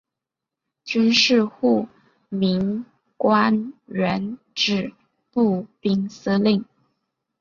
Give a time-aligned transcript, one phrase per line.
[0.83, 1.87] 军事护
[2.27, 2.83] 民
[3.17, 4.95] 官原指
[5.31, 6.65] 步兵司令。